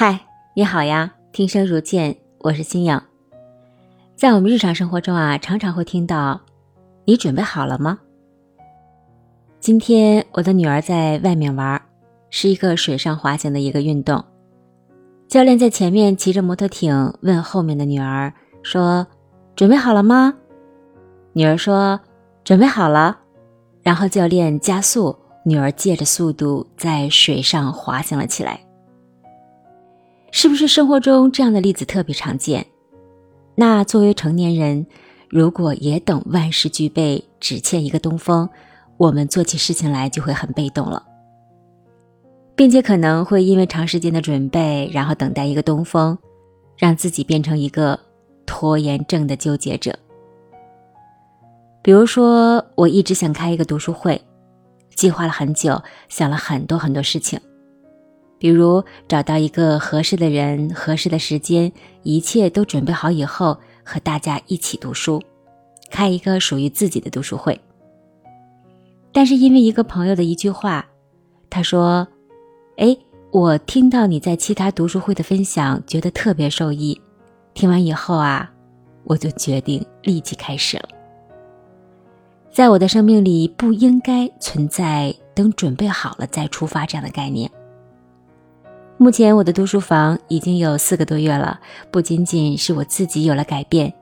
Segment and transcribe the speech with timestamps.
[0.00, 0.16] 嗨，
[0.54, 1.12] 你好呀！
[1.32, 3.00] 听声如见，我是新颖。
[4.14, 6.40] 在我们日常生活中啊，常常会听到
[7.04, 7.98] “你准备好了吗？”
[9.58, 11.82] 今天我的女儿在外面玩，
[12.30, 14.24] 是一个水上滑行的一个运动。
[15.26, 19.04] 教练在前面骑着摩托艇，问后面的女儿说
[19.56, 20.32] ：“准备好了吗？”
[21.34, 21.98] 女儿说
[22.44, 23.18] ：“准备好了。”
[23.82, 28.60] 然后教练加速，女儿借着速度在水上滑行了起来。
[30.30, 32.66] 是不是生活中这样的例子特别常见？
[33.54, 34.86] 那作为成年人，
[35.28, 38.48] 如果也等万事俱备，只欠一个东风，
[38.96, 41.02] 我们做起事情来就会很被动了，
[42.54, 46.16] 并且可能会因为长时间的准备，然后等待一个东风，
[46.76, 47.98] 让自己变成一个
[48.46, 49.98] 拖延症的纠结者。
[51.82, 54.20] 比如说，我一直想开一个读书会，
[54.94, 57.40] 计划了很久，想了很多很多事情。
[58.38, 65.20] 比如找到一个合适的人、合适的时间，一切都准备好以后，和大家一起读书，
[65.90, 67.60] 开一个属于自己的读书会。
[69.12, 70.86] 但是因为一个朋友的一句话，
[71.50, 72.06] 他说
[72.78, 72.96] ：“哎，
[73.32, 77.00] 我听到你在其他读书会的分享，觉得特别受益。
[77.54, 78.48] 听完以后啊，
[79.02, 80.88] 我就决定立即开始了。
[82.52, 87.50] 在我的生命里，不应该存在等准备好了再出发这样的概念。”
[89.00, 91.60] 目前我的读书房已经有四个多月了，
[91.92, 93.94] 不仅仅是我自己有了改变，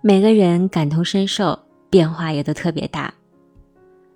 [0.00, 1.58] 每个人感同身受，
[1.90, 3.12] 变化也都特别大。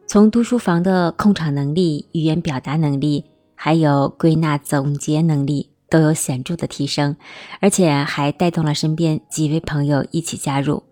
[0.06, 3.22] 从读书房的控场能力、语言表达能力，
[3.54, 7.14] 还有归纳总结能力都有显著的提升，
[7.60, 10.82] 而且还带动了身边几位朋友一起加入。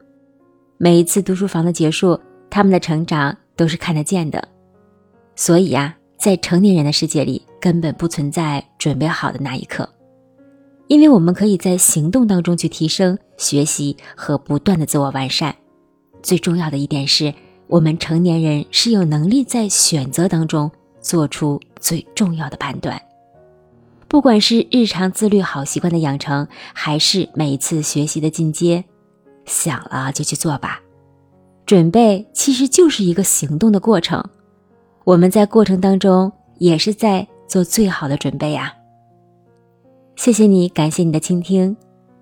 [0.77, 2.21] 每一次读书房的结束，
[2.51, 4.47] 他们的成长都是看得见的。
[5.35, 5.97] 所以呀。
[6.21, 9.89] 在成年人的世界里，根本不存在准备好的那一刻，
[10.89, 15.55] 因为我们可以在行动当中去提升、学习和不断的自我完善。
[16.23, 17.33] 最重要的一点是，
[17.67, 20.71] 我们成年人是有能力在选择当中
[21.01, 23.01] 做出最重要的判断。
[24.09, 28.85] 不管是日常自律好习惯的养成，还是每一次学习的进阶，
[29.45, 30.81] 想了就去做吧。
[31.65, 34.25] 准备其实就是一个行动的过程。
[35.05, 38.73] 我们在过程当中也是在做最好的准备呀。
[40.15, 41.77] 谢谢你，感谢你的倾听。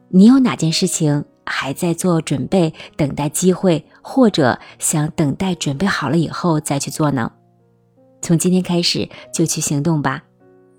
[0.09, 7.31] 你有哪件事情还在做准备，等待机会，或者想等待准备好了以后再去做呢？
[8.23, 10.25] 从今天开始就去行动吧，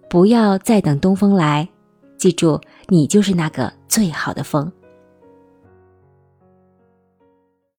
[0.10, 1.70] 不要再等东风来。
[2.18, 4.72] 记住，你就是那个最好的风。